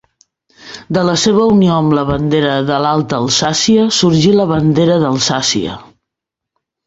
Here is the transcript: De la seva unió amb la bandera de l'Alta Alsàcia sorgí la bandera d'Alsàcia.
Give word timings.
De 0.97 1.01
la 1.07 1.13
seva 1.23 1.43
unió 1.55 1.73
amb 1.73 1.93
la 1.97 2.05
bandera 2.07 2.55
de 2.69 2.79
l'Alta 2.85 3.19
Alsàcia 3.25 3.85
sorgí 3.99 4.33
la 4.39 4.47
bandera 4.53 4.95
d'Alsàcia. 5.05 5.77